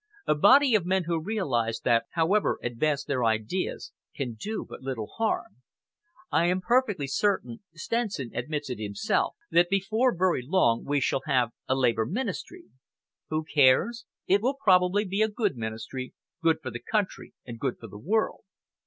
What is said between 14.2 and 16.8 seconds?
It will probably be a good ministry good for